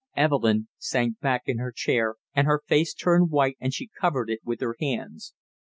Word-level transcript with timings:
Evelyn 0.15 0.67
sank 0.79 1.19
back 1.19 1.43
in 1.45 1.59
her 1.59 1.71
chair, 1.71 2.15
and 2.33 2.47
her 2.47 2.63
face 2.65 2.91
turned 2.95 3.29
white 3.29 3.55
and 3.59 3.71
she 3.71 3.91
covered 3.99 4.31
it 4.31 4.39
with 4.43 4.59
her 4.59 4.75
hands. 4.79 5.35